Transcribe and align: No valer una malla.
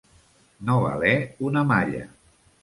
No 0.69 0.77
valer 0.85 1.11
una 1.51 1.65
malla. 1.73 2.03